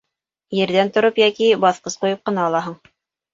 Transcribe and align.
Ерҙән 0.59 0.89
тороп 0.95 1.21
йәки 1.23 1.51
баҫҡыс 1.67 1.99
ҡуйып 2.01 2.25
ҡына 2.31 2.47
алаһың. 2.51 2.81